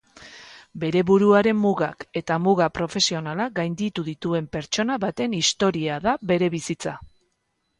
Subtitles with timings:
[0.83, 6.97] Bere buruaren mugak eta muga profesionalak gainditu dituen pertsona baten istoria da bere bizitza.